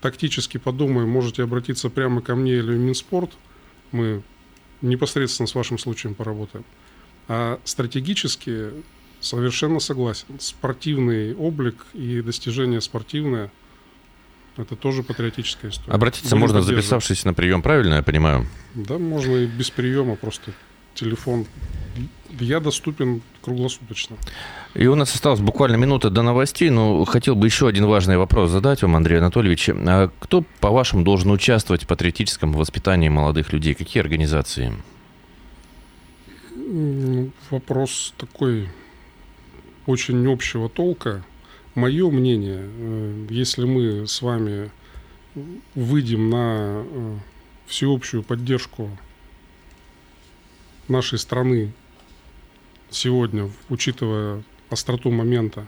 тактически 0.00 0.58
подумаем, 0.58 1.08
можете 1.08 1.42
обратиться 1.42 1.90
прямо 1.90 2.20
ко 2.22 2.34
мне 2.34 2.56
или 2.56 2.72
в 2.72 2.78
Минспорт, 2.78 3.30
мы 3.92 4.22
непосредственно 4.80 5.46
с 5.46 5.54
вашим 5.54 5.78
случаем 5.78 6.14
поработаем. 6.14 6.64
А 7.28 7.60
стратегически 7.64 8.70
совершенно 9.20 9.80
согласен. 9.80 10.26
Спортивный 10.38 11.34
облик 11.34 11.76
и 11.92 12.22
достижение 12.22 12.80
спортивное– 12.80 13.52
это 14.56 14.76
тоже 14.76 15.02
патриотическая 15.02 15.70
история. 15.70 15.92
Обратиться 15.92 16.30
Будем 16.30 16.40
можно, 16.40 16.62
записавшись 16.62 17.24
на 17.24 17.34
прием, 17.34 17.62
правильно 17.62 17.94
я 17.94 18.02
понимаю? 18.02 18.46
Да, 18.74 18.98
можно 18.98 19.36
и 19.36 19.46
без 19.46 19.70
приема, 19.70 20.16
просто 20.16 20.52
телефон. 20.94 21.46
Я 22.40 22.60
доступен 22.60 23.22
круглосуточно. 23.42 24.16
И 24.74 24.86
у 24.86 24.94
нас 24.94 25.14
осталось 25.14 25.40
буквально 25.40 25.76
минута 25.76 26.10
до 26.10 26.22
новостей, 26.22 26.70
но 26.70 27.04
хотел 27.04 27.34
бы 27.34 27.46
еще 27.46 27.68
один 27.68 27.86
важный 27.86 28.16
вопрос 28.16 28.50
задать 28.50 28.82
вам, 28.82 28.96
Андрей 28.96 29.18
Анатольевич. 29.18 29.70
А 29.70 30.10
кто, 30.18 30.44
по-вашему, 30.60 31.04
должен 31.04 31.30
участвовать 31.30 31.84
в 31.84 31.86
патриотическом 31.86 32.52
воспитании 32.52 33.08
молодых 33.08 33.52
людей? 33.52 33.74
Какие 33.74 34.02
организации? 34.02 34.72
Вопрос 37.50 38.12
такой 38.18 38.68
очень 39.86 40.30
общего 40.30 40.68
толка. 40.68 41.24
Мое 41.74 42.10
мнение, 42.10 42.60
э, 42.60 43.26
если 43.30 43.64
мы 43.64 44.06
с 44.06 44.20
вами 44.20 44.70
выйдем 45.74 46.28
на 46.28 46.84
э, 46.84 47.16
всеобщую 47.66 48.22
поддержку 48.22 48.90
нашей 50.88 51.18
страны 51.18 51.72
сегодня, 52.90 53.50
учитывая 53.68 54.42
остроту 54.70 55.10
момента, 55.10 55.66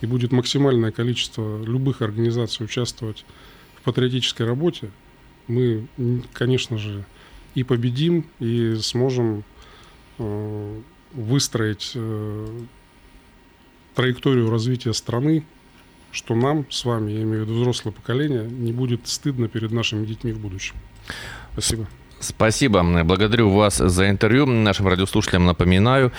и 0.00 0.06
будет 0.06 0.32
максимальное 0.32 0.92
количество 0.92 1.62
любых 1.64 2.02
организаций 2.02 2.64
участвовать 2.64 3.24
в 3.76 3.82
патриотической 3.82 4.46
работе, 4.46 4.90
мы, 5.48 5.86
конечно 6.32 6.76
же, 6.76 7.04
и 7.54 7.62
победим, 7.62 8.26
и 8.38 8.76
сможем 8.76 9.44
э, 10.18 10.80
выстроить 11.12 11.96
траекторию 13.96 14.50
развития 14.50 14.92
страны, 14.92 15.44
что 16.12 16.34
нам 16.34 16.70
с 16.70 16.84
вами, 16.84 17.12
я 17.12 17.22
имею 17.22 17.44
в 17.44 17.48
виду 17.48 17.60
взрослое 17.60 17.92
поколение, 17.92 18.44
не 18.44 18.72
будет 18.72 19.08
стыдно 19.08 19.48
перед 19.48 19.72
нашими 19.72 20.06
детьми 20.06 20.32
в 20.32 20.38
будущем. 20.38 20.76
Спасибо. 21.52 21.88
Спасибо. 22.18 22.82
Благодарю 23.04 23.50
вас 23.50 23.76
за 23.76 24.10
интервью. 24.10 24.46
Нашим 24.46 24.88
радиослушателям 24.88 25.46
напоминаю, 25.46 26.12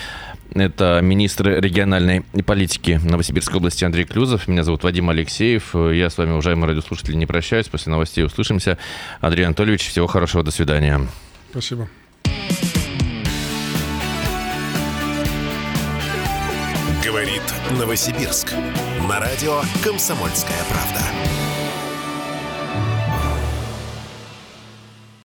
это 0.54 1.00
министр 1.02 1.60
региональной 1.60 2.22
политики 2.46 3.00
Новосибирской 3.04 3.58
области 3.58 3.84
Андрей 3.84 4.06
Клюзов. 4.06 4.48
Меня 4.48 4.64
зовут 4.64 4.84
Вадим 4.84 5.10
Алексеев. 5.10 5.76
Я 5.76 6.10
с 6.10 6.18
вами, 6.18 6.32
уважаемые 6.32 6.70
радиослушатели, 6.70 7.16
не 7.16 7.26
прощаюсь. 7.26 7.68
После 7.68 7.92
новостей 7.92 8.24
услышимся. 8.24 8.78
Андрей 9.22 9.46
Анатольевич, 9.46 9.88
всего 9.88 10.08
хорошего. 10.08 10.44
До 10.44 10.52
свидания. 10.52 11.02
Спасибо. 11.52 11.90
Говорит 17.04 17.44
Новосибирск. 17.80 18.54
На 19.10 19.20
радио 19.20 19.62
«Комсомольская 19.84 20.58
правда». 20.70 21.47